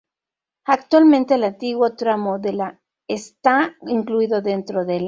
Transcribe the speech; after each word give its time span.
Actualmente 0.65 1.35
el 1.35 1.43
antiguo 1.43 1.93
tramo 1.95 2.39
de 2.39 2.53
la 2.53 2.81
está 3.07 3.75
incluido 3.85 4.41
dentro 4.41 4.83
de 4.83 4.95
la 4.99 4.99